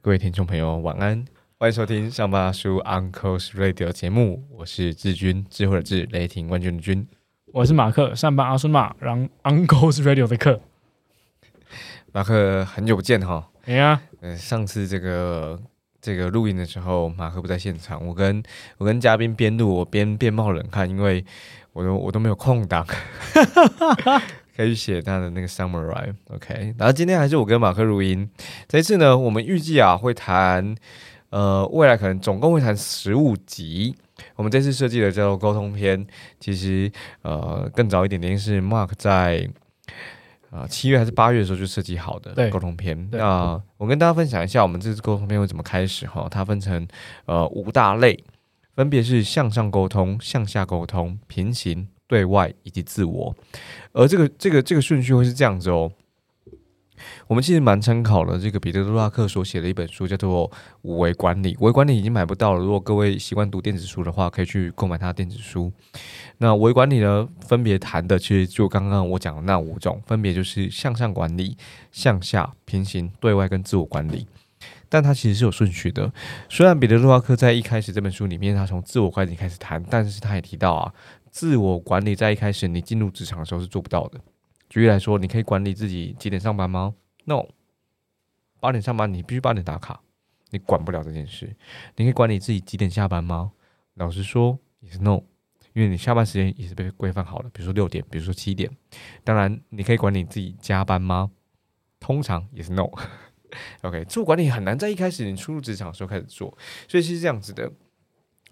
[0.00, 1.22] 各位听众朋友，晚安，
[1.58, 7.06] 欢迎收听上班叔 Uncle's Radio 节目，我是志军，智慧的智，雷霆冠军的军。
[7.52, 10.60] 我是马克，上班阿孙马，让 Uncle's Radio 的课。
[12.12, 13.50] 马克，很久不见哈。
[13.66, 15.60] 哎呀，呃，上次这个
[16.08, 18.42] 这个录音的时候，马克不在现场，我跟
[18.78, 21.22] 我跟嘉宾边录我边边冒冷汗，因为
[21.74, 22.82] 我都我都没有空档，
[24.56, 26.14] 可以写他的那个 summary。
[26.30, 28.26] OK，然后今天还是我跟马克录音。
[28.66, 30.74] 这次呢，我们预计啊会谈，
[31.28, 33.94] 呃，未来可能总共会谈十五集。
[34.34, 36.06] 我们这次设计的叫做沟通篇，
[36.40, 39.46] 其实呃更早一点点是 Mark 在
[40.50, 42.96] 啊七月还是八月的时候就设计好的沟通篇。
[43.10, 46.26] 对那我跟大家分享一下，我们这次沟通篇会怎么开始哈？
[46.30, 46.86] 它分成
[47.26, 48.24] 呃五大类，
[48.74, 53.34] 分别是向上沟通、向下沟通、平行、对外以及自我。
[53.92, 55.92] 而这个这个这个顺序会是这样子哦。
[57.26, 60.50] 我们其实蛮参考了这个彼得·杜拉克所写的一本书，叫做
[60.82, 61.54] 《五维管理》。
[61.60, 65.72] 五维管理已经买不到了，如果各位习惯读电子书的话，可以去购买他的电子书。
[66.38, 71.56] 那五维管理呢，分别谈的其实就刚刚我讲的那五种，分别就是向上管理、
[71.90, 74.26] 向下、平行、对外跟自我管理。
[74.88, 76.10] 但它其实是有顺序的。
[76.48, 80.92] 虽然彼得·杜拉克在一开始这本书里面，他从自我管理开始谈，但是他也提到啊，
[81.30, 84.18] 自我管理在一开始你进入职场的时候是做不到的。
[84.68, 87.46] 举例来说，你可以管理自己几点上班吗？No，
[88.60, 90.00] 八点上班你必须八点打卡，
[90.50, 91.56] 你管不了这件事。
[91.96, 93.52] 你可以管理自己几点下班吗？
[93.94, 95.22] 老实说也是 No，
[95.72, 98.70] 因为你下班时间也是被规范好了，比如说六点，比如说七点。
[99.24, 101.30] 当然，你可以管理自己加班吗？
[101.98, 102.88] 通常也是 No。
[103.82, 107.72] OK，自我管理很难在一开始你初入职场的时候开始做，所以是这样子的。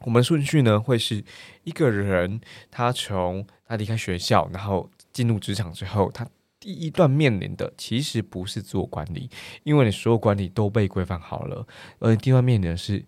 [0.00, 1.24] 我们顺序呢，会是
[1.64, 6.28] 一个人他从他离开学校，然后进入职场之后，他
[6.60, 9.30] 第一段面临的其实不是自我管理，
[9.62, 11.66] 因为你所有管理都被规范好了，
[12.00, 13.02] 而你第一段面临的是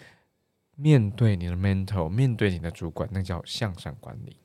[0.74, 4.38] 面对你的 mentor，面对你的主管，那叫向上管理。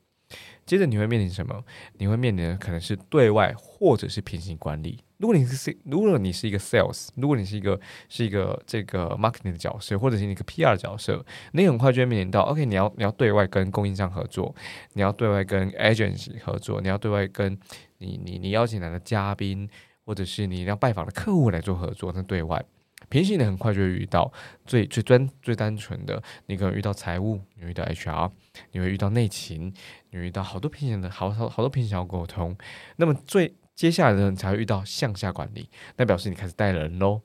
[0.66, 1.64] 接着你会面临什么？
[1.98, 5.04] 你会面临的可能是对外或者是平行管理。
[5.18, 7.80] 如果你是如果你是一个 sales，如果你是一个
[8.10, 14.54] 是一个这个 marketing 的角色，或者是一个 PR 的角色，你很快就会面临到，OK，你要你要对外跟供应商合作，
[14.94, 17.58] 你要对外跟 agency 合作，你要对外跟
[18.00, 19.70] 你你你邀请来的嘉宾，
[20.06, 22.64] 或者是你要拜访的客户来做合作，那对外。
[23.13, 24.34] 平行的很快就会遇到
[24.66, 28.31] 最最专最单纯的，你可能遇到财务，你遇到 HR，
[28.72, 29.72] 你会遇到内勤，
[30.09, 32.57] 你会遇到好多平行的好好好多平行要沟通。
[32.96, 37.22] 那么最接下来的你才会遇到向下管理，那表示你开始带人喽。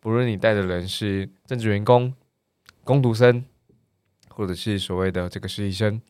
[0.00, 2.12] 不论你带的人是正职员工、
[2.82, 3.44] 工读生，
[4.30, 6.02] 或者是所谓的这个实习生，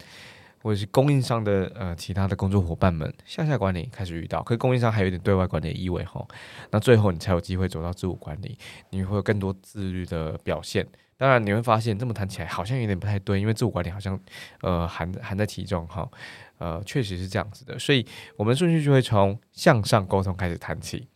[0.62, 6.26] 或者是供应商的呃其他的工作伙伴们，向下管理开始遇到，可是供应商还有一点对外管理的意味哈。
[6.70, 8.58] 那最后你才有机会走到自我管理，
[8.90, 10.86] 你会有更多自律的表现。
[11.16, 14.18] 当然你会发现这么谈起来好像有点不太对，因为自我管理好像
[14.62, 16.08] 呃含含在其中哈。
[16.56, 18.06] 呃，确实是这样子的，所以
[18.36, 21.08] 我们顺序就会从向上沟通开始谈起。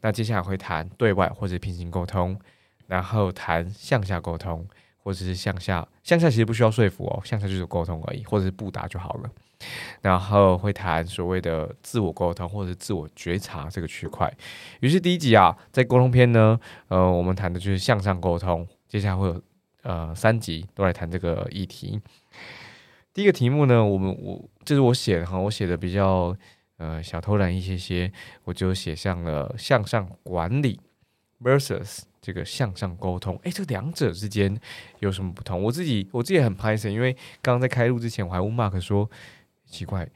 [0.00, 2.38] 那接下来会谈对外或者平行沟通，
[2.86, 4.64] 然后谈向下沟通，
[5.02, 9.30] 或者是向下向下其实不需要说服哦，向下就是沟通而已，或者是布达就好了。
[10.00, 14.32] 然后会谈所谓的自我沟通或者是自我觉察这个区块。
[14.80, 16.58] 于是第一集啊，在沟通篇呢，
[16.88, 18.66] 呃，我们谈的就是向上沟通。
[18.88, 19.40] 接下来会有
[19.82, 22.00] 呃三集都来谈这个议题。
[23.14, 26.36] 第一个题目呢，我们我这是我写的哈，我写的比较
[26.78, 28.12] 呃小偷懒一些些，
[28.42, 30.80] 我就写上了向上管理
[31.42, 33.38] versus 这个向上沟通。
[33.42, 34.58] 诶，这两者之间
[35.00, 35.62] 有什么不同？
[35.62, 39.10] 我自己我自己也很拍手，因为刚刚在开录之前，我还问 Mark 说，
[39.66, 40.08] 奇怪，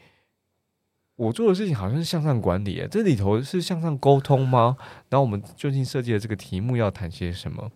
[1.17, 4.77] 我做的事情好像是向上管理耶，这里头是向上沟通吗？
[5.09, 7.71] 然后我们究竟设计的这个题目要谈些什么？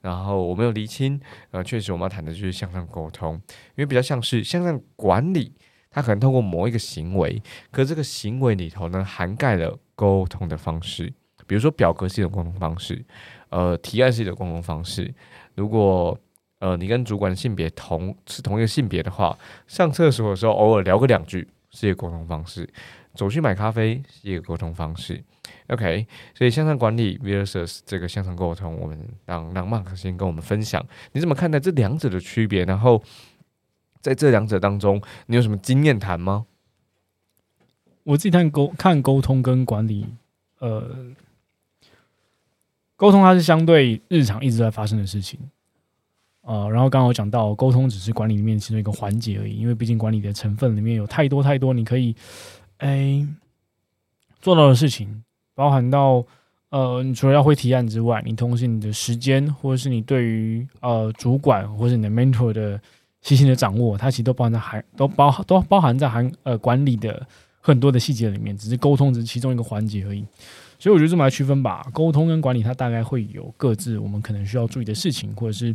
[0.00, 1.20] 然后我没有厘清，
[1.50, 3.34] 呃，确实我们要谈的就是向上沟通，
[3.74, 5.54] 因为比较像是向上管理，
[5.90, 11.12] 它可能通过某一个行为，可这个行为里头呢，涵盖了沟通的方式，
[11.48, 13.04] 比如说表格是一种沟通方式，
[13.48, 15.12] 呃，提案是一种沟通方式。
[15.56, 16.16] 如果
[16.60, 19.36] 呃你跟主管的性别同是同一个性别的话，
[19.66, 22.68] 上厕所的时候偶尔聊个两句是一个沟通方式，
[23.14, 25.24] 走去买咖啡是一个沟通方式。
[25.68, 32.64] OK，所以向上管理 versus 这个向上沟通，我们让让 Mark 先跟我们分享，你怎么看待这两者的区别？
[32.64, 33.02] 然后
[34.00, 36.46] 在这两者当中，你有什么经验谈吗？
[38.04, 40.06] 我自己看沟看沟通跟管理，
[40.60, 40.96] 呃，
[42.98, 45.38] 沟通它是相对日常一直在发生的事情，
[46.42, 52.12] 呃，然后刚刚有讲到沟通只是管理里面其中一个环节而已，因为毕竟管理的成分里面有太多太多你可以
[52.78, 53.24] 哎
[54.40, 55.22] 做到的事情，
[55.54, 56.24] 包含到
[56.70, 62.80] 呃，你除了要会提案之外，你同时你的时间或者是你对于呃主管或者你的 mentor 的
[63.20, 67.24] 细心的掌握，它其实都包含在含都包都包含在含呃管理的
[67.60, 70.24] 很多的细节里面，只是沟通只是其中一个环节而已。
[70.78, 75.74] 所以我觉得这么来区分吧，沟通跟管理它大概会有各自我们可能需要注意的事情，或者是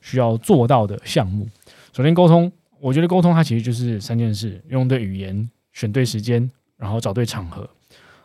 [0.00, 1.48] 需要做到的项目。
[1.92, 7.68] 首先，沟通，我觉得沟通它其实就是三件事：用对语言、选对时间，然后找对场合。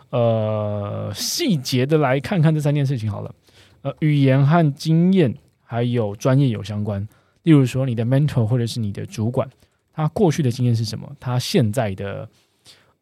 [0.10, 3.34] 呃，细节的来看看这三件事情好了。
[3.82, 5.34] 呃，语言和经验
[5.64, 7.06] 还有专业有相关。
[7.44, 9.50] 例如说，你的 mentor 或者是你的主管，
[9.94, 11.10] 他过去的经验是什么？
[11.20, 12.28] 他现在的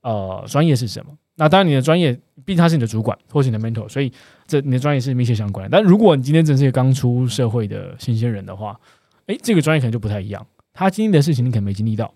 [0.02, 1.12] 呃专业是什么？
[1.38, 2.14] 那当然，你的专业
[2.46, 4.12] 毕竟他是你的主管或是你的 mentor，所以
[4.48, 5.70] 这你的专业是密切相关。
[5.70, 8.80] 但如果你今天真是一个刚出社会的新鲜人的话，
[9.26, 10.46] 诶，这个专业可能就不太一样。
[10.74, 12.14] 他经历的事情你可能没经历到，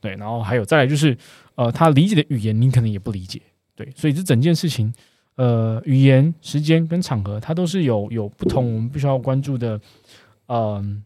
[0.00, 0.14] 对。
[0.16, 1.16] 然后还有再来就是，
[1.56, 3.40] 呃，他理解的语言你可能也不理解，
[3.74, 3.90] 对。
[3.94, 4.92] 所以这整件事情，
[5.36, 9.80] 呃，语言、时间跟场合，它都是有有不同，我们必须要关注的，
[10.46, 11.04] 嗯，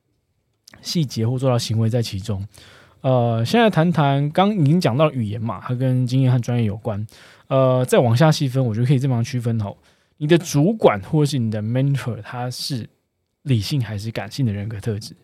[0.80, 2.46] 细节或做到行为在其中。
[3.00, 7.06] 呃，现在谈谈刚已经讲到语言嘛，它跟经验和专业有关。
[7.46, 9.74] 呃，再往下细分，我觉得可以这么区分哦。
[10.18, 12.88] 你的主管或是你的 mentor，他是
[13.42, 15.14] 理性还是感性的人格特质？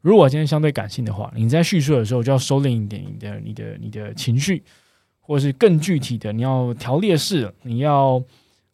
[0.00, 4.62] 如果今天相对感性的话，你在叙述的时候就要收敛一点你的、你的、你的情绪，
[5.20, 8.20] 或是更具体的，你要条列式，你要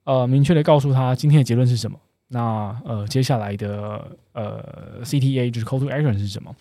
[0.05, 2.01] 呃明确的告诉他今天的结论是什么。
[2.29, 6.55] 那呃接下来的呃 CTA 就是 Call to Action 是什么？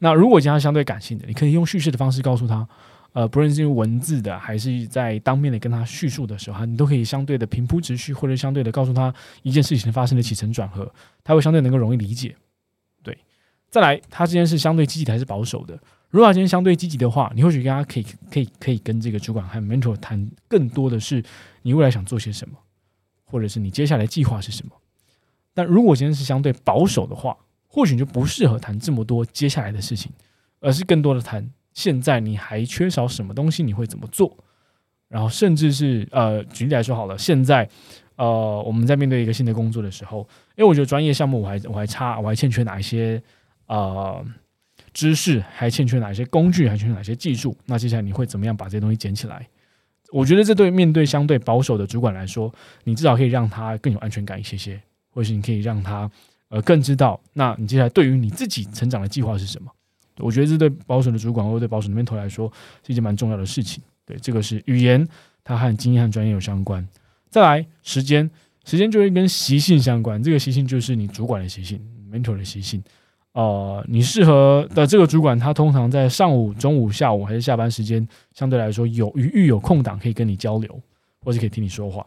[0.00, 2.68] 那如果今天相对感性的，你可以用叙事的方式告诉他。
[3.12, 9.12] 呃，不论是用文字的，还是在当面的跟他叙述的时候，你都可以相对的平铺直叙，或者相对的告诉他
[9.42, 10.88] 一件事情发生的起承转合，
[11.24, 12.36] 他会相对能够容易理解。
[13.02, 13.18] 对，
[13.68, 15.76] 再来，他之间是相对积极的还是保守的？
[16.10, 21.20] 如果他今天相对积极的话，你或许跟他可以可以可以跟这个主管和 mentor 谈更多的是
[21.62, 22.56] 你未来想做些什么，
[23.24, 24.72] 或者是你接下来计划是什么。
[25.52, 27.36] 但如果今天是相对保守的话，
[27.72, 30.10] 或许就不适合谈这么多接下来的事情，
[30.58, 31.48] 而是更多的谈。
[31.72, 33.62] 现在你还缺少什么东西？
[33.62, 34.36] 你会怎么做？
[35.06, 37.68] 然后甚至是呃，举例来说好了，现在
[38.16, 43.22] 呃，我们在面对一个新的工作的时候，因为我觉得专业项目我还我还差，我还欠缺哪一些
[43.66, 44.24] 呃
[44.92, 47.56] 知识，还欠缺哪一些工具，还欠缺哪些技术？
[47.66, 49.48] 那接下来你会怎么样把这些东西捡起来？
[50.12, 52.52] 我觉得这对面对相对保守的主管来说，
[52.82, 54.80] 你至少可以让他更有安全感一些些，
[55.10, 56.10] 或者是你可以让他
[56.50, 59.70] 呃更知道，那你接下来对于你自己成长的计划是什么？
[60.18, 62.52] 我觉得这对保守的主管或者对保守的 mentor 来说
[62.86, 63.82] 是一件蛮重要的事情。
[64.04, 65.08] 对，这个是语言，
[65.42, 66.86] 它和经验和专业有相关。
[67.30, 68.28] 再来，时间，
[68.64, 70.22] 时间就会跟习性相关。
[70.22, 71.80] 这个习性就是你主管的习性
[72.12, 72.82] ，mentor 的习性。
[73.32, 80.80] 呃，你适合的这个主管，他通常在上午、中午、下午还是下班时间，相对来说有余裕、有空档可以跟你交流，
[81.24, 82.04] 或者可以听你说话。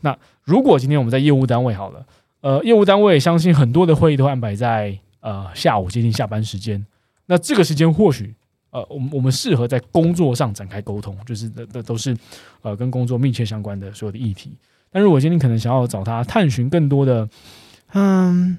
[0.00, 2.04] 那如果今天我们在业务单位好了，
[2.44, 6.84] 呃，业务单位相信很多的会议都安排在呃下午接近下班时间。
[7.24, 8.34] 那这个时间或许，
[8.68, 12.14] 呃，我们我们适合在工作上展开沟通，就是的的都是，
[12.60, 14.58] 呃，跟工作密切相关的所有的议题。
[14.90, 17.26] 但如果今天可能想要找他探寻更多的，
[17.94, 18.58] 嗯，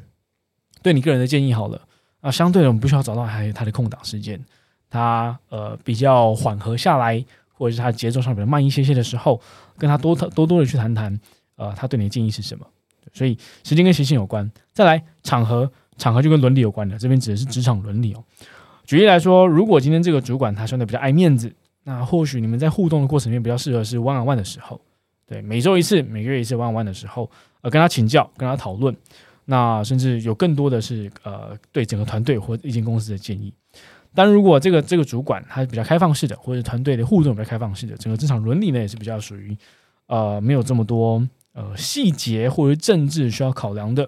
[0.81, 1.80] 对你个人的建议好了，
[2.22, 4.44] 啊，相对的我们不需要找到还有他的空档时间，
[4.90, 7.24] 他呃比较缓和下来，
[7.54, 9.40] 或者是他节奏上比较慢一些些的时候，
[9.78, 11.19] 跟他多多多的去谈谈，
[11.56, 12.66] 呃，他对你的建议是什么？
[13.16, 14.52] 所以时间跟习性有关。
[14.72, 15.72] 再来场合。
[15.98, 18.22] 场合就跟伦理有关的，这边指的是职场伦理哦。
[18.84, 21.50] 举例来说，如果今天这个主管他相对比较爱面子，
[21.86, 24.81] 那或许你们在互动的过程里面比较适合是 one on one 的时候，
[25.26, 27.31] 对，每周一次、每个月一次 one on one 的时候，
[27.62, 28.94] 呃，跟他请教、跟他讨论，
[29.45, 33.54] 那甚至有更多的是呃对整个团队或一间公司的建议。
[34.14, 39.57] 但如果这个这个主管他是比较开放式的，或者团队的互动比较开放式的，整个职场伦理呢也是比较属于
[40.07, 44.07] 呃没有这么多呃细节或者政治需要考量的。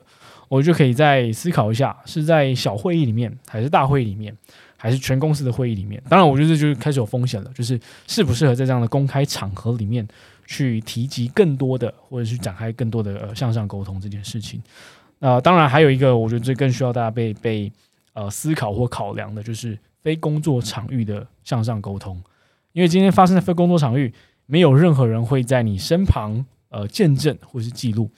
[0.49, 4.33] 我就可以再思考一下，是在小会议里面，还是大会议里面，
[4.77, 6.01] 还是全公司的会议里面？
[6.07, 7.77] 当然，我觉得这就是开始有风险了，就是
[8.07, 10.07] 适不适合在这样的公开场合里面
[10.45, 14.61] 去提及更多的，或者是展开更多的呃向上沟通这件事情。
[15.19, 17.69] 那当然还有一个，我觉得这更需要大家被被
[18.13, 22.17] 呃思考或考量的，就是非工作场域的向上沟通。
[22.71, 24.13] 因为今天发生在非工作场域，
[24.45, 28.09] 没有任何人会在你身旁呃见证或是记录。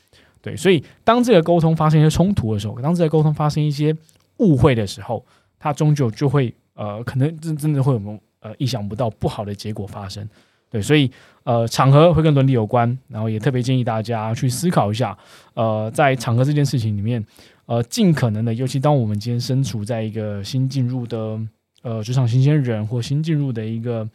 [0.41, 3.95] 对，所以当这个沟通发生一些冲突的时候，当这个沟通发生一些
[4.37, 5.25] 误会的时候，
[5.59, 10.27] 它终究就会呃，可能真真的会有呃意想不到不好的结果发生。
[10.71, 11.11] 对，所以
[11.43, 15.17] 呃，场合会跟伦理有关，然后也特别建议大家去思考一下，
[15.55, 17.25] 呃，在场合这件事情里面，
[17.65, 21.39] 呃，尽可能的，尤其当我们今天身处在一个新进入的
[21.81, 24.07] 呃职场新鲜人或新进入的一个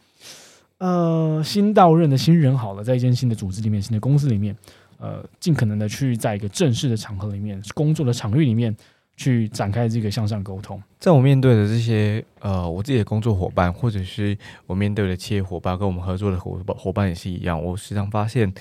[0.77, 4.55] 呃新到任的新人，好了，在一间新的组织里面、新的公司里面，
[4.97, 8.75] 呃，尽可能的去在一个正式的场合里面、工作的场域里面
[9.15, 10.81] 去展开这个向上沟通。
[10.99, 18.53] 在我面对的这些呃，我自己的工作伙伴，或者是我面对的企业伙伴，跟我们合作的伙伙伴也是一样，我时常发现，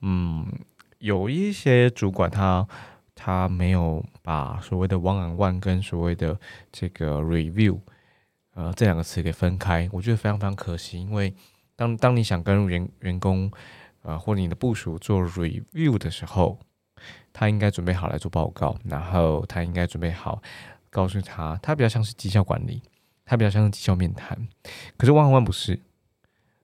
[0.00, 0.46] 嗯，
[0.98, 2.66] 有一些主管他。
[3.14, 6.36] 他没有把所谓的 one on one 跟所谓的
[6.72, 7.78] 这个 review，
[8.54, 10.98] 呃，这两个词给分开，我觉得非常非常可惜。
[10.98, 11.32] 因为
[11.76, 13.50] 当当你想跟员员工，
[14.02, 16.58] 呃，或你的部署做 review 的时候，
[17.32, 20.42] 他应该准备好来做报告，然后他应该准备好
[20.90, 22.82] 告诉他，他比较像是绩效管理，
[23.24, 24.48] 他比较像是绩效面谈。
[24.96, 25.80] 可是万万不是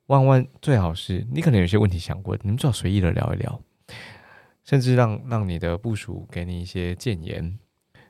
[0.06, 3.60] 万万最好是你可能有些问题想问，你们最好随意的聊一聊。
[4.64, 7.58] 甚至让让你的部署给你一些建言，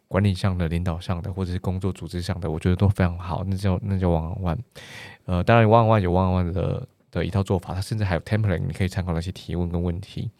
[0.08, 3.44] 管理上的、领导上的，或者是工作组织上的，我觉得都非常好。
[3.46, 4.58] 那叫那叫 one on one。
[5.26, 10.30] 呃，当然 one on one 有 one on one 的的一套做法，它甚至还有 template，你可以参考那些提问跟问题。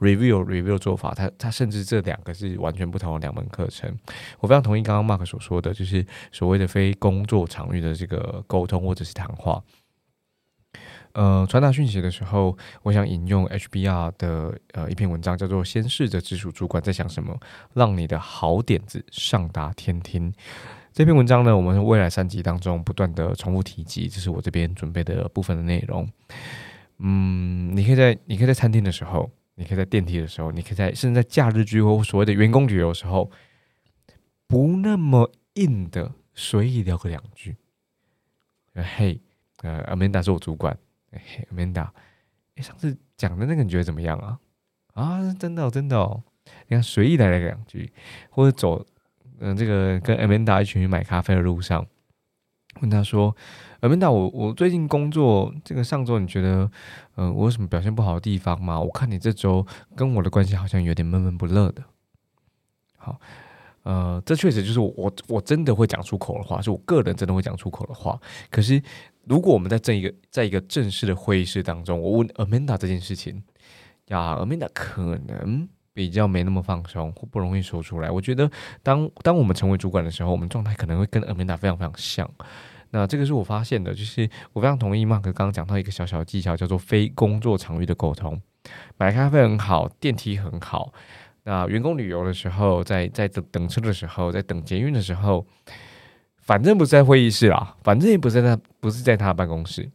[0.00, 3.96] review review 做法，它它甚至这两个是完全不同的两门课程。
[4.40, 9.62] 我非常同意刚刚 Mark 所说的，就是所谓的非工作场域的这个沟通或者是谈话。
[11.14, 17.38] 呃，传达讯息的时候，我想引用 HBR 的呃一篇文章，叫做《先试着直属主管在想什么，
[17.74, 20.32] 让你的好点子上达天听》。
[20.92, 26.08] 这篇文章呢，我们未来三集当中不断的重复提及，这是我这边准备的部分的内容。
[26.98, 33.30] 嗯，你可以在你可以在餐厅的时候，你可以在电梯的时候，你可以在甚至在假日聚会或所谓的员工旅游的时候，
[34.46, 37.56] 不那么硬的随意聊个两句。
[38.74, 39.20] 嘿，
[39.62, 40.76] 呃，Amanda 是我主管。
[41.12, 41.88] 哎，Amanda，
[42.56, 44.38] 哎，上次讲的那个你觉得怎么样啊？
[44.94, 46.22] 啊，真的，真的哦。
[46.66, 47.92] 你看，随意来了两句，
[48.30, 48.84] 或者走，
[49.38, 51.86] 嗯，这个跟 Amanda 一起去买咖啡的路上，
[52.80, 53.34] 问他说
[53.80, 56.70] ：“Amanda，我我最近工作，这个上周你觉得，
[57.14, 58.80] 嗯，我有什么表现不好的地方吗？
[58.80, 59.64] 我看你这周
[59.94, 61.84] 跟我的关系好像有点闷闷不乐的。”
[62.98, 63.20] 好，
[63.82, 68.20] 呃，这确实就是我我真的会讲出口的话，是我个人真的会讲出口的话。
[68.50, 68.82] 可是。
[69.24, 73.40] 如果我们在这一个在一个正式的会议室当中，我问 Amanda 这件事情，
[74.08, 78.10] 呀，Amanda 可能比较没那么放松，或不容易说出来。
[78.10, 78.50] 我觉得，
[78.82, 82.28] 当当我们成为主管的时候，我们状态可能会跟 Amanda 非常非常像。
[82.90, 88.42] 那这个是我发现的，就是我非常同意 Mark 刚刚讲到一个小小的技巧，叫做非工作场域的沟通。
[88.96, 90.92] 买咖啡很好，电梯很好。
[91.44, 95.46] 那员工旅游的时候，在在等等车的时候，在等捷运的时候。
[96.44, 99.88] 反正不是在会议室啦，反正也不是在不是在他办公室。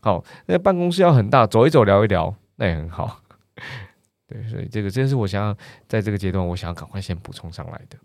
[0.00, 3.20] 好，那办公室要很大，走一走，聊一聊，那也很好。
[4.26, 5.54] 对，所以这个，这是我想要
[5.86, 7.98] 在这个阶段，我想要赶快先补充上来的。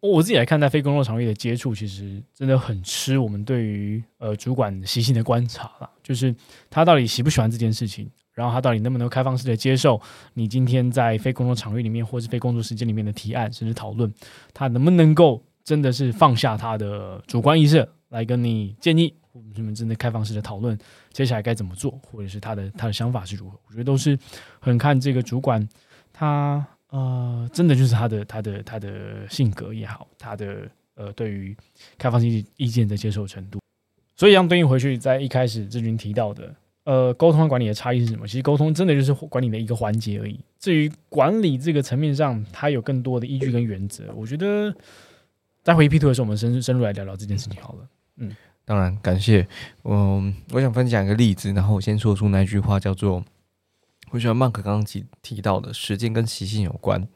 [0.00, 6.34] 我自己来看待非工作场域的接触，其实真的很吃我们对于呃主管习性的观察了，就是
[6.68, 10.00] 他到底喜不喜欢这件事情，然后他到底能不能开放式的接受
[10.34, 14.12] 你今天在非工作场域里面或是非工作时间里面的提案甚至讨论，
[14.52, 15.42] 他能不能够。
[15.64, 20.76] 真的是放下他的主观意识来跟你建议，我们真的开放式的讨论
[21.12, 23.56] 接下来该怎么做，或者是他的他的想法是如何？
[23.68, 24.18] 我觉得都是
[24.58, 25.64] 很看这个主管
[26.12, 31.56] 他呃，真的就是他的他的他的性格也好，他的呃对于
[31.96, 33.60] 开放性意见的接受程度。
[34.16, 36.52] 所以，要对应回去，在一开始志军提到的
[36.84, 38.26] 呃，沟通管理的差异是什么？
[38.26, 40.40] 其实沟通真的就是管理的一个环节而已。
[40.58, 44.74] 至于管理这个层面上，它有更多的依据跟原则，我觉得。
[45.64, 47.88] 在回 P two 的时候，我们深深入来聊聊这件事情好了。
[48.16, 48.34] 嗯，
[48.64, 49.46] 当然感谢。
[49.84, 53.24] 嗯，我想分享一个例子，然后我先说出那句话，叫做
[54.10, 57.06] “我喜欢曼克刚刚提提到的时间跟习性有关”。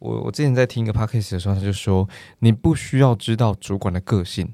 [0.00, 2.06] 我我之前在听一个 podcast 的时候，他就说
[2.40, 4.52] ：“你不需要知道主管的个性，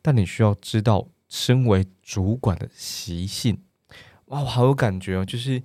[0.00, 3.58] 但你需要知道身为主管的习性。”
[4.26, 5.24] 哇，我好有感觉哦！
[5.24, 5.62] 就是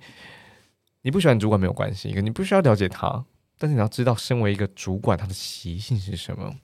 [1.02, 3.24] 你不喜欢主管没有关系，你不需要了解他。
[3.58, 6.54] 但是你要知道，身为一个主管，他的习性是什么？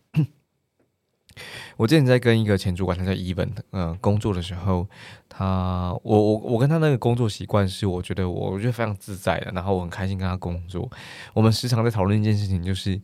[1.76, 4.88] 我之前在跟一个前主管，他在 Even 嗯工作的时候，
[5.28, 10.90] 他我我我跟他那个工作习惯是，我觉得我我觉得非常自在的，然后我很开心跟他工作。
[11.34, 13.00] 我们时常在讨论一件事情，就是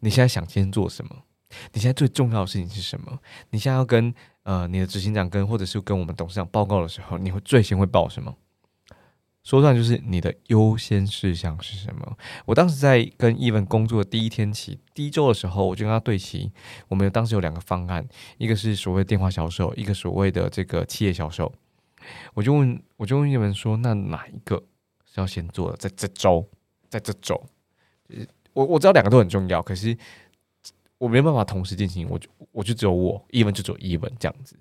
[0.00, 1.22] 你现在想先做什么？
[1.72, 3.18] 你现在最重要的事情是什么？
[3.50, 8.34] 你现在要跟呃你的执行长跟或者是跟我们董事长报告的时候，你会最先会报什么？
[9.44, 12.16] 说断就是你的优先事项是什么？
[12.46, 16.52] 我当时在跟 Even 工作的第一天起，第一周的时候，我就跟他对齐。
[16.86, 18.06] 我们当时有两个方案，
[18.38, 21.52] 一个是所谓电话销售，一个所谓的这个企业销售。
[22.34, 24.62] 我就问，我就问 Even 说，那哪一个
[25.04, 25.76] 是要先做的？
[25.76, 26.48] 在这周，
[26.88, 27.44] 在这周，
[28.52, 29.98] 我我知道两个都很重要，可是
[31.02, 34.56] 我没办法同时进行，我就我就只有我一文就只有一文这样子。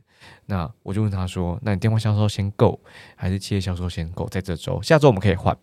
[0.48, 2.82] 那我就问他说：“那你电话销售先够，
[3.16, 4.28] 还是企业销售先够？
[4.28, 5.56] 在这周，下周我们可以换，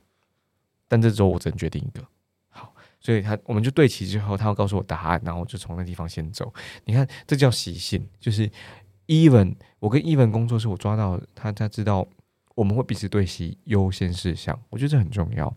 [0.87, 2.07] 但这周我只能决定一个。”
[2.49, 6.55] 好，所以他我们就对齐之后，他要告诉我答案，然后我就从那地方先走。
[6.85, 8.49] 你看，这叫习性，就是
[9.09, 12.07] even 我跟 even 工作是我抓到他，他知道
[12.55, 15.53] 我们会彼此对齐优先事项，我觉得这很重要。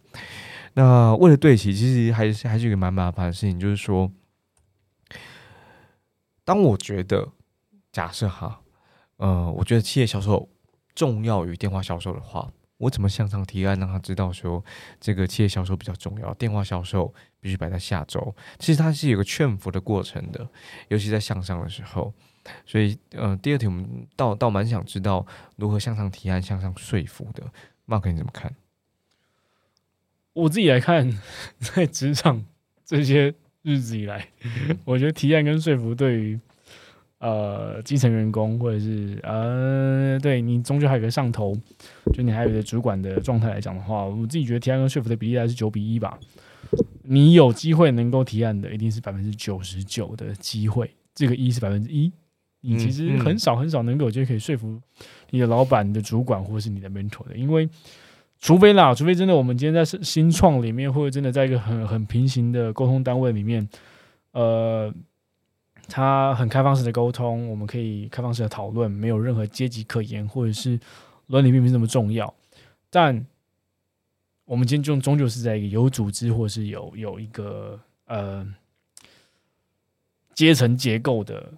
[0.74, 4.12] 那为了对齐，其实还是还是一个蛮麻烦的事情，就是说，
[6.44, 7.30] 当我觉得
[7.92, 8.62] 假设哈。
[9.18, 10.50] 呃，我觉得企业销售
[10.96, 14.66] 重要于电话销售的话，我怎么向上提案让他知道说
[15.00, 18.36] 这个企业销售比较重要，电话销售必须摆在下周。
[18.58, 20.50] 其实它是有个劝服的过程的，
[20.88, 22.12] 尤其在向上的时候。
[22.66, 25.24] 所以，呃，第二题我们倒倒蛮想知道
[25.56, 27.44] 如何向上提案、向上说服的。
[27.86, 28.56] Mark 你怎么看？
[30.34, 31.22] 我自己来看，
[31.60, 32.44] 在职场
[32.84, 34.28] 这些日子以来，
[34.86, 36.40] 我觉得提案跟说服对于。
[37.24, 41.56] 呃，基层员工或者是呃，对你终究还有个上头，
[42.16, 46.18] 就你还有一个主管的状态来讲的话，我自己觉得提案跟说服的比例还是九比一吧。
[47.04, 52.12] 你有机会能够提案的，一定是百分之九十九的机会，这个一是百分之一，
[52.62, 54.82] 你其实很少很少能够就可以说服
[55.30, 57.70] 你的老板、你的主管或者是你的 mentor 的，因为
[58.42, 63.70] 除非啦，除非真的我们今天在新创里面，或者真的在一个很很平行的沟通单位里面，
[64.34, 64.94] 呃。
[65.88, 70.80] 他很开放式的沟通，我们可以开放式的讨论，没有任何阶级可言，或者是
[71.28, 72.34] 伦理并不是那么重要。
[72.90, 73.26] 但
[74.46, 78.48] 我们今天终终究是在一个有组织或者是有有一个呃
[80.34, 81.52] 阶层结构的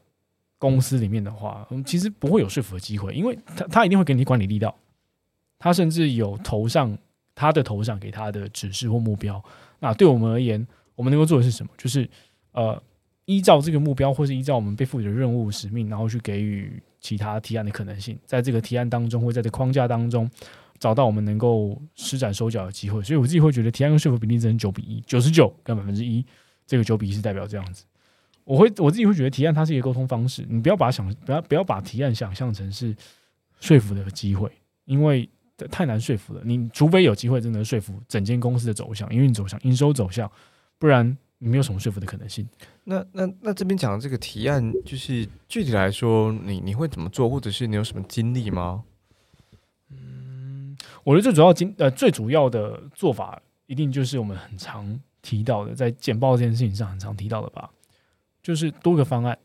[0.58, 4.76] 公司里面的话，我们其实不会有说服的机会，因为他他一定会给你管理力道，
[5.64, 6.98] 他甚至有头上
[7.34, 9.42] 他的头上给他的指示或目标。
[9.80, 11.72] 那对我们而言，我们能够做的是什么？
[11.78, 12.10] 就是
[12.52, 12.82] 呃。
[13.26, 20.30] 依照这个目标，或是依照我们被赋予的任务使命，然后去给予其他提案的可能性，在这个提案当中，或在这框架当中，
[20.78, 23.02] 找到我们能够施展手脚的机会。
[23.02, 26.26] 所以我自己会觉得，提案跟说服比例只能九比一，九十九跟百分之一，
[26.68, 27.86] 这个九比一是代表这样子。
[28.44, 32.94] 我会我自己会觉得，提案它是一个沟通方式，你不要把想不要不要把提案想象成是
[33.62, 34.52] 说服的机会，
[34.84, 35.30] 因为
[35.70, 36.42] 太难说服了。
[36.44, 40.32] 你除非有机会真的说服整间公司的走向、营运走向、营收走向，
[40.78, 41.50] 不然你。
[41.50, 42.48] 没有什么说服的可能性。
[42.86, 48.86] 那那那这边讲的这个提案，就是具体来说，你你会怎么做，或者是你有什么经历吗？
[49.90, 57.70] 嗯，我觉得最主要经呃最主要的做法，一定就是我们很常提到的，在简报这件事情上很常提到的吧，
[58.42, 59.38] 就是多个方案。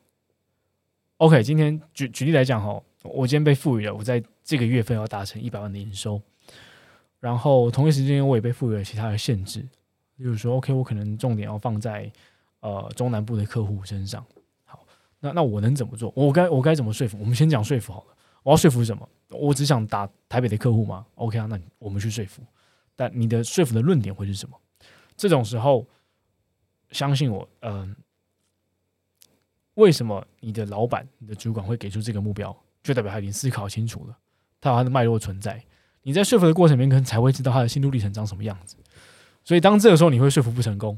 [1.17, 6.19] OK，今天举举例来讲哈，我今天被赋予了，我在这个月份要达成一百万的营收，
[7.21, 9.61] 然后同一时间我也被赋予了其他的限制。
[10.17, 12.11] 比如说，OK，我可能重点要放在
[12.61, 14.25] 呃中南部的客户身上。
[14.65, 14.87] 好，
[15.21, 16.11] 那那我能怎么做？
[16.17, 17.19] 我该我该怎么说服？
[17.21, 18.17] 我们先讲说服好了。
[18.43, 19.07] 我要说服什么？
[19.29, 22.43] 我只想打台北的客户吗？OK 啊，那我们去说服。
[22.97, 24.59] 但你的说服的论点会是什么？
[25.15, 25.87] 这种时候，
[26.93, 27.95] 相信我，嗯，
[29.75, 32.57] 为什么你的老板、你的主管会给出这个目标？
[32.83, 34.17] 就代表他已经思考清楚了，
[34.61, 35.63] 他有他的脉络存在。
[36.03, 38.77] 你在说服的过程里面，可能才会知道他的心路历程长什么样子。
[39.45, 40.97] 所以，当这个时候你会说服不成功，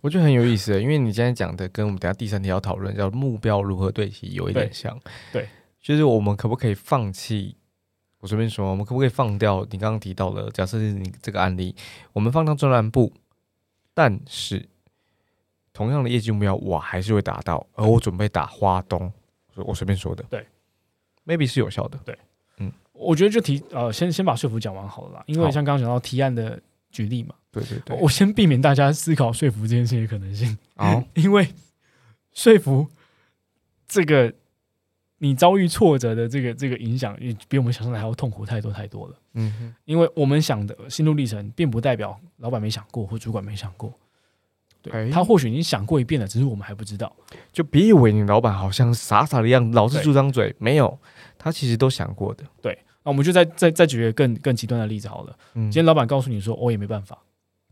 [0.00, 4.98] 我觉得很有意思，因为你今天讲的跟我们等下第三题要讨论叫目标如何对齐有一点像。
[5.32, 5.48] 对，
[5.80, 7.56] 就是我们可不可以放弃？
[8.20, 10.50] 我随便说，我们可不可以放掉你刚刚提到的？
[10.50, 11.74] 假设是你这个案例，
[12.12, 13.12] 我们放到中南部，
[13.94, 14.68] 但是
[15.72, 19.12] 同样的业绩目标我还是会达到，而我准备打花东，
[19.54, 20.24] 我随便说的。
[20.28, 20.44] 对
[21.24, 21.98] ，maybe 是有效的。
[22.04, 22.27] 对，嗯，
[22.98, 27.34] 我觉得就提呃，先先把说服讲完好了啦，因为像刚刚讲到提案的举例嘛。
[27.50, 31.48] 对对对，我先避免大家思考说服这件事情的可能性好， 因为
[32.34, 32.86] 说服
[33.86, 34.32] 这个
[35.18, 39.16] 你遭遇挫折的这个这个影响，比我们想象的还要痛苦太多太多了。
[39.32, 43.92] 嗯哼，因为我们想的心路历程，并不代表老板没想过或主管没想过。
[44.80, 47.12] 对，他或许已经想过一遍了，只是我们还不知道。
[47.52, 50.96] 就别以为你老板好像傻傻的样子，老是住张嘴，没有，
[51.36, 52.44] 他其实都想过的。
[52.62, 55.36] 对，那我们就再再再举个更更极端的例子好了。
[55.54, 57.18] 嗯，今天老板告诉你说，我也没办法。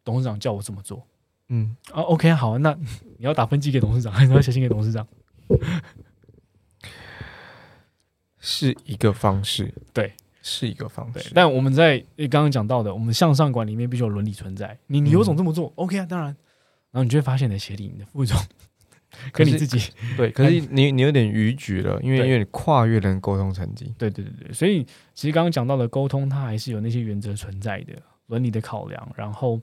[0.05, 1.05] 董事长叫我这么做，
[1.49, 2.73] 嗯啊，OK，好，那
[3.19, 5.07] 你要打分寄给董事长，还是要写信给董事长？
[8.39, 11.33] 是一个方式，对，是一个方式。
[11.35, 11.99] 但我们在
[12.31, 14.79] 刚刚讲到的，我们向上管里面必须有伦理存在。
[14.87, 16.29] 你你有种这么做，OK 啊，当然。
[16.93, 18.39] 然后你就会发现，你的协理、你的副总
[19.33, 23.93] 跟你自己 对，可是你你有点逾矩了，因为因为你跨越了沟通层级。
[23.97, 27.95] 对对对对，所以其实刚刚讲到的沟通，它还是有那些原则存在的。
[28.29, 29.61] 伦理的考量，然后，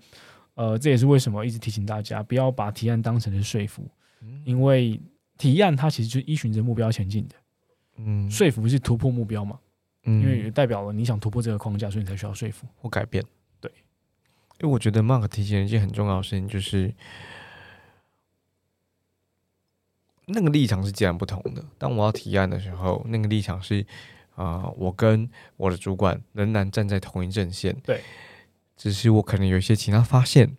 [0.53, 3.85] 呃，这也是为什么一直提醒大家不要把提案当成是说服，
[4.21, 4.97] 嗯因为
[5.37, 7.35] 提案它其实就是依循着目标前进的，
[7.97, 9.59] 嗯说服是突破目标嘛，
[10.05, 12.65] 嗯因为也代表了你想突破这个框架，所以你才需要说服。
[12.77, 13.21] 或改变。
[13.59, 13.69] 对，
[14.61, 16.89] 因为我觉得 Mark 提醒了一件很重要的事情，就是
[20.25, 21.63] 那个立场是截然不同的。
[21.77, 23.85] 当我要提案的时候，那个立场是
[24.35, 27.75] 啊、我跟我的主管仍然站在同一阵线。
[27.83, 28.01] 对，
[28.75, 30.57] 只是我可能有一些其他发现，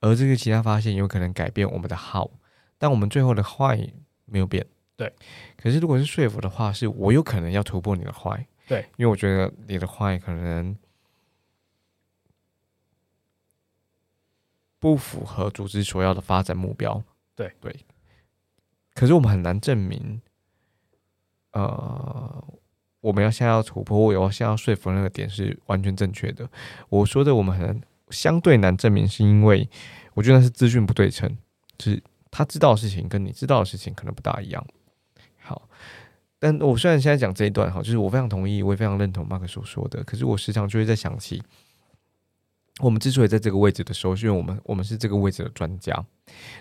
[0.00, 2.30] 而这个其他发现有可能改变我们的 how，
[2.78, 3.92] 但我们最后的 why
[4.26, 4.64] 没有变。
[4.96, 5.12] 对，
[5.56, 8.44] 可是如果是说服的话，是我有可能要突破你的 why。
[8.68, 10.76] 对，因为我觉得你的 why 可能
[14.78, 17.02] 不符合组织所要的发展目标。
[17.34, 17.74] 对对，
[19.00, 20.20] 可是我们很难证明，
[21.52, 22.44] 呃，
[23.00, 26.46] 我们要先要突破，我要先要说服那个点是完全正确的。
[26.90, 29.66] 我说的我们很相对难证明，是因为
[30.12, 31.34] 我觉得是资讯不对称，
[31.78, 34.62] 就是他知道的事情跟你知道的事情可能不大一样。
[35.38, 35.66] 好，
[36.38, 41.42] 但我虽然现在讲这一段哈，就是我非常同意，我也非常认同 Mark 所说的，可是我时常就会在想起，
[42.80, 46.04] 我们之所以在这个位置的时候，是因为我们我们是这个位置的专家，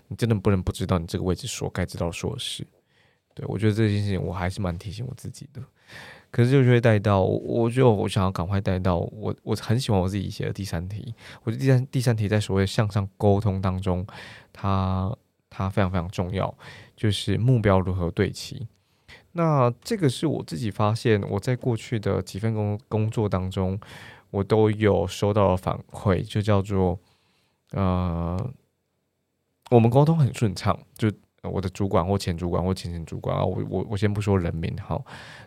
[0.07, 2.65] 你真的不能不知道你这个位置所该知道说的事。
[3.33, 5.61] 对我觉得这件事情我还是蛮提醒我自己的，
[6.29, 14.05] 可是就会带到，我我觉得我想要赶快带到我我很喜欢我自己写的第三题，我觉得第三第三题在所谓向上沟通当中，
[14.51, 15.15] 它
[15.49, 16.53] 它非常非常重要，
[16.97, 18.67] 就是目标如何对齐。
[19.33, 23.79] 那这个是我自己发现，我在过去的几份工工作当中，
[24.31, 26.99] 我都有收到反馈，就叫做
[27.71, 28.53] 呃，
[29.71, 31.11] 我们沟通很顺畅，就
[31.43, 35.01] 我的主管或前主管或前前主管啊，我我我先不说人名哈，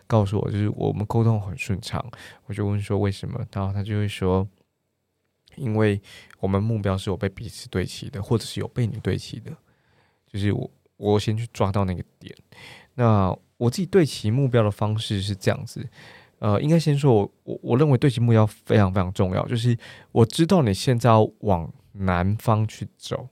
[0.07, 2.03] 告诉我就是我们沟通很顺畅，
[2.45, 4.47] 我就问说为什么，然后他就会说，
[5.55, 6.01] 因为
[6.39, 9.51] 我们目标是有被彼此对齐的，或者是有被你对齐的，
[10.27, 12.35] 就是我我先去抓到那个点。
[12.95, 15.87] 那我自己对齐目标的方式是这样子，
[16.43, 19.77] 呃，应该先说我我认为对齐目标非常非常重要，就是
[20.11, 23.29] 我知道你现在要往南方去走，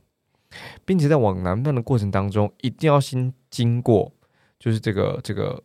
[0.86, 4.13] 并且在往南方的过程当中，一定要先经过，
[4.58, 5.62] 就是这个这个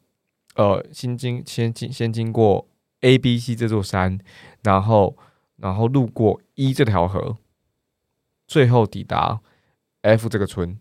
[0.57, 2.67] 呃，先经先经先经过
[3.03, 4.19] A、B、C 这座山，
[4.65, 5.17] 然后
[5.59, 7.37] 然后路过一这条河，
[8.49, 9.41] 最后抵达
[10.03, 10.77] F 这个村。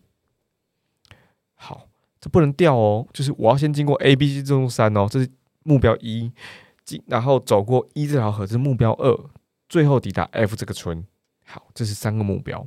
[1.54, 1.86] 好，
[2.20, 5.30] 这不能掉哦，就是我要先经过 A、B、C 这座山哦，这是
[5.66, 6.30] 目标一，
[6.84, 9.30] 经然后走过一这条河，是目标二，
[9.68, 11.04] 最后抵达 F 这个村。
[11.44, 12.66] 好，这是三个目标。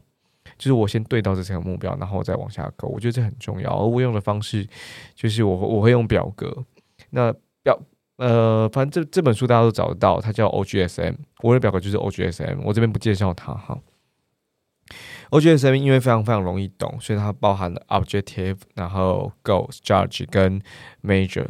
[0.57, 3.77] 就是我先对到这三个目标，然后再往下勾，我觉得这很重要。
[3.77, 4.67] 而我用的方式
[5.15, 6.65] 就是我我会用表格，
[7.11, 7.31] 那
[7.61, 7.79] 表
[8.17, 13.79] 呃，反正这这本书大家都找得到，它叫 OGSM，我的表格就是 OGSM，我这边不介绍它哈。
[15.29, 20.59] OGSM 因为非常非常容易懂，所以它包含了 objective，然后 goals、judge 跟
[21.03, 21.47] major。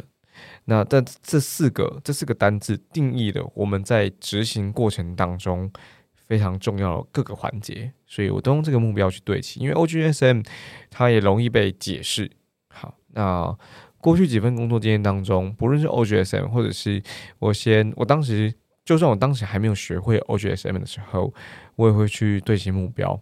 [0.70, 5.68] 那但这四个这四个单字定义了我们在执行过程当中
[6.14, 9.58] 非常重要的各个环节，所以我都用这个目标去对齐。
[9.58, 10.46] 因为 OGSM
[10.88, 12.30] 它也容易被解释。
[12.68, 13.52] 好，那
[13.98, 17.02] 过去几份工作经验当中，不论是 OGSM 或者是
[17.40, 18.54] 我先，我当时
[18.84, 21.34] 就算我当时还没有学会 OGSM 的时候，
[21.74, 23.20] 我也会去对齐目标，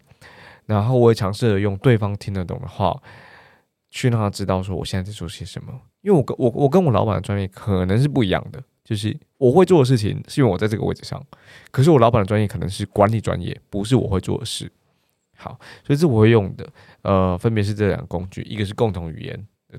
[0.67, 2.95] 然后我也尝试着用对方听得懂的话，
[3.91, 5.73] 去让他知道说我现在在做些什么。
[6.01, 11.23] 因为我跟我我跟我老板的专业可能是不一样的，就是我会做的事情是因为我在这个位置上，
[11.71, 14.71] 可是我老板的专业可能是管理专业，不是我会做的事。
[15.37, 16.69] 好，所以这我会用的，
[17.03, 19.79] 呃，分别是这两个工具，一个是共同语言，呃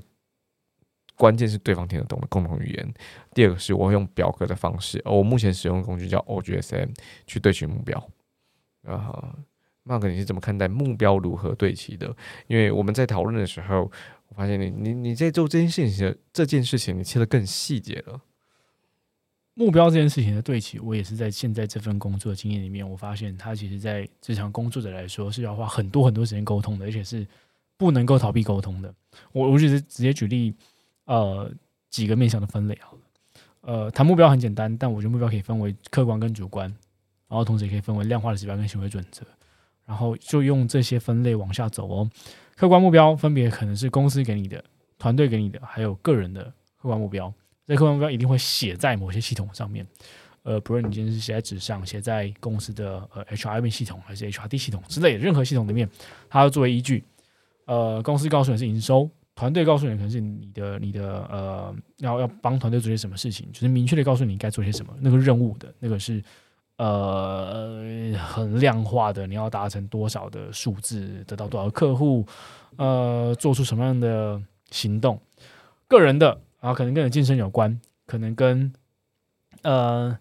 [1.16, 2.86] 关键是对方听得懂的共同语言；
[3.34, 6.94] 第二个是我会用表格的方式，而我目前使用的工具叫 OGSM
[7.26, 7.98] 去对齐目标。
[8.86, 9.49] 啊、m a
[9.96, 12.14] r k 你是怎么看待目标如何对齐的？
[12.46, 13.90] 因为我们在讨论的时候，
[14.28, 18.20] 我发现你你你在做这件事情的这件事情，你切得更细节了。
[19.54, 27.26] 目标这件事情的对齐，我也是在现在这份工作经验里面，我发现它其实在职场工作者来说是要花很多很多时间沟通的，而且是
[27.76, 28.94] 不能够逃避沟通的。
[29.32, 30.54] 我我只是直接举例，
[31.04, 31.52] 呃，
[31.90, 32.98] 几个面向的分类好了。
[33.62, 36.66] 呃，谈目标很简单，但我觉得目标可以分为客观跟主观，
[37.28, 39.26] 然后同时也可以分为量化的指标跟行为准则，
[39.90, 42.08] 然后就用这些分类往下走哦。
[42.54, 44.62] 客观目标分别可能是公司给你的、
[45.00, 46.44] 团队给你的，还有个人的
[46.80, 47.32] 客观目标。
[47.66, 49.84] 这客观目标一定会写在某些系统上面，
[50.44, 55.88] 呃，不论你今天是写在纸上，写在公司的呃 HRM 系统还是 HRD 系统之类的任何系统里面，
[56.28, 57.02] 它要作为依据。
[57.64, 66.22] 呃，公司告诉你是营收，团队告诉你可能是你的你的呃要要帮团队做些什么事情，就是明确的告诉你该做些什么，那个任务的那个是
[66.80, 67.78] 呃
[68.16, 72.24] 很量化的，你要达成多少的数字，得到多少客户，
[72.76, 74.40] 呃，做出什么样的
[74.70, 75.20] 行动，
[75.86, 78.72] 个人的，然后可能跟你晋升有关，可能跟
[79.60, 80.18] 呃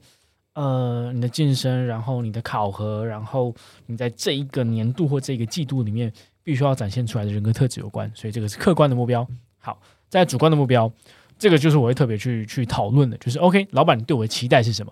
[0.54, 6.12] 呃你的晋升，然后你的考核，然后你在这一个年度或这一个季度里面
[6.44, 9.26] 必须要展现出来的人格特质有关，所以这个是客观的目标。
[9.60, 10.92] 好，在主观的目标。
[11.38, 14.92] 这个就是我会特别去去讨论的，就是 OK，老板对我的期待是什么？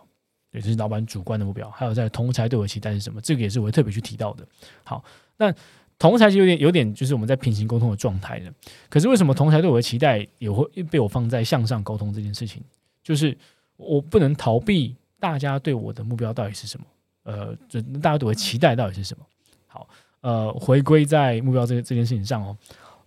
[0.57, 1.69] 对，这是老板主观的目标。
[1.69, 3.21] 还有在同才对我的期待是什么？
[3.21, 4.43] 这个也是我特别去提到的。
[4.83, 5.03] 好，
[5.37, 5.53] 那
[5.99, 8.51] 同才就有点有点就是我们在平行沟通的状态了。
[8.89, 12.63] 可是为什么同才对我的期待也会被我放在向上沟通这件事情？
[13.03, 13.37] 就是
[13.75, 16.85] 我不能逃避大家对我的目标到底是什么？
[17.23, 19.23] 呃，就大家对我的期待到底是什么？
[19.67, 19.87] 好，
[20.21, 22.57] 呃，回归在目标这这件事情上哦，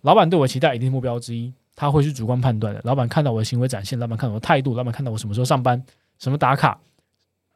[0.01, 1.53] 老板对我期待一定是目标之一。
[1.73, 2.81] 他会是主观判断的。
[2.83, 5.81] 老板看到我的行为展现，老板看到我的态度，老板看到我什么时候上班，
[6.19, 6.79] 什么打卡，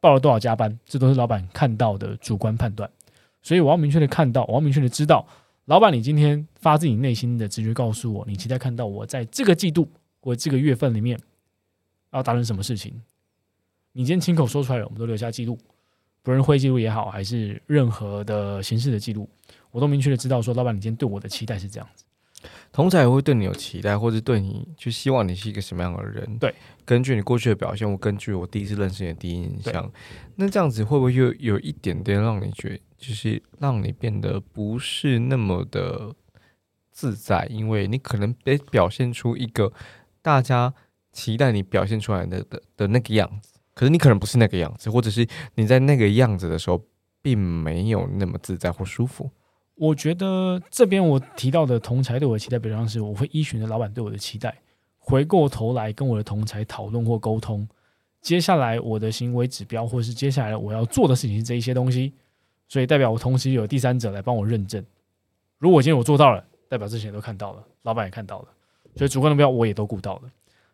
[0.06, 2.88] 报了多少加班，这都是老板看到的主观判断。
[3.42, 5.26] 所以我要明确的看到，我要明确的知道，
[5.64, 9.88] 老板，你今天发自你内心的直觉告诉我，你期待看到我在这个季度
[10.20, 11.18] 或这个月份里面
[12.12, 13.02] 要达成什么事情。
[13.90, 15.58] 你今天亲口说出来了，我们都留下记录，
[16.22, 19.28] 不论会议记录也好，还是任何的形式的记录，
[19.72, 22.04] 我都明确的知道说，老板，你今天对我的期待是这样子。
[22.72, 26.38] 同才会对你有期待，或者对你就希望你是一个什么样的人？
[26.38, 26.54] 对，
[26.84, 29.90] 根据你过去的表现，我根据我第一次认识你的第一印象，
[30.34, 36.14] 那这样子会不会又有一点点让你觉，就是让你变得不是那么的
[36.90, 37.46] 自在？
[37.50, 39.72] 因为你可能得表现出一个
[40.20, 40.74] 大家
[41.12, 46.84] 期待你表现出来的的的那个样子，可是你可能不是那个样子，或者是你在那个样子的时候，
[47.22, 49.30] 并没有那么自在或舒服。
[49.76, 54.56] 我觉得这边我提到的同才对我的期待，比方是我会依循着老板对我的期待，
[54.98, 57.68] 回过头来跟我的同才讨论或沟通，
[58.22, 62.14] 接下来我的行为指标，或是接下来我要做的事情是这一些东西，
[62.68, 64.82] 所以代表我同时有第三者来帮我认证。
[65.58, 68.48] 如果今天我做到了，代表之前都看到了，老板也看到了，
[68.96, 70.22] 所以主观的目标我也都顾到了。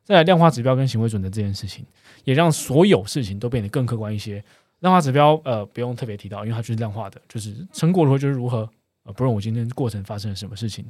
[0.05, 1.85] 再来量化指标跟行为准则这件事情，
[2.23, 4.43] 也让所有事情都变得更客观一些。
[4.79, 8.69] 量化指标呃不用特别提到，因为它就是量化的，就是成果如何就是如何。
[9.05, 10.85] 呃，不论我今天过程发生了什么事情，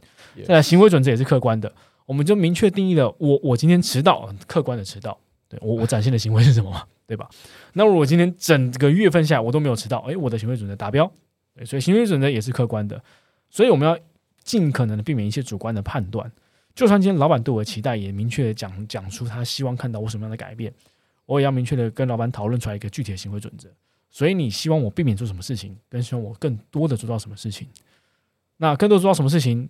[0.44, 1.72] 再来行为准则也是客观的，
[2.05, 7.29] 我们就明确定义了我我今天迟到，客观的迟到，对我我展现的行为是什么嘛，对吧？
[7.72, 11.11] 那如果今天整个月份下来我都没有迟到，诶，我的行为准则达标，
[11.55, 13.03] 对，所以行为准则也是客观的，
[13.48, 13.98] 所以我们要
[14.44, 16.31] 尽可能的避免一些主观的判断，
[16.75, 20.70] 就算今天老板对我的期待也明确的讲讲出他希望看到我什么样的改变，
[21.25, 23.70] 我也要明确的跟老板讨论出来一个具体的行为准则，
[24.11, 27.66] 所以你希望我避免做什么事情，跟希望我更多的做到什么事情。
[28.62, 29.68] 那更多做到什么事情，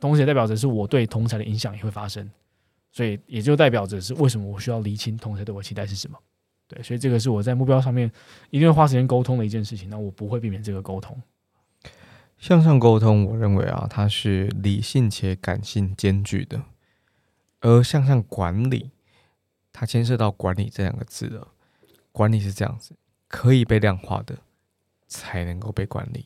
[0.00, 2.30] 同时也代表着是我对同才的影响也会发生，
[2.90, 6.18] 所以也就代表着是为什么我需要厘清同才对我期待是什么。
[6.66, 8.10] 对，所以这个是我在目标上面
[8.48, 9.90] 一定会花时间沟通的一件事情。
[9.90, 11.20] 那我不会避免这个沟通。
[12.38, 16.62] 向上沟通，我认为啊，它是理性且感性兼具的，
[17.60, 18.92] 而向上管理，
[19.74, 21.48] 它牵涉到管理这两个字的。
[22.12, 22.94] 管理是这样子，
[23.28, 24.38] 可以被量化的，
[25.06, 26.24] 才能够被管理。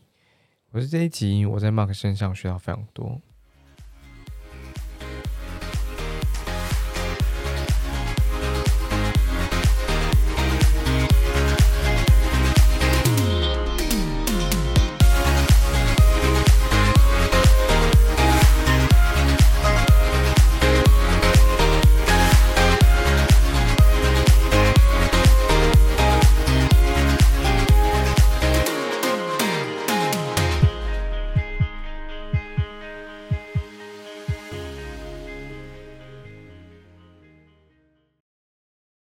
[0.72, 3.20] 我是这一集，我在 Mark 身上学到非常多。